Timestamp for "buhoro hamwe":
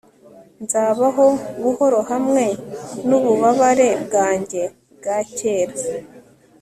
1.61-2.45